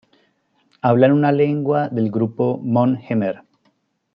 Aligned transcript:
Hablan 0.81 1.11
una 1.11 1.31
lengua 1.31 1.87
del 1.89 2.09
grupo 2.09 2.59
mon-jemer. 2.63 3.43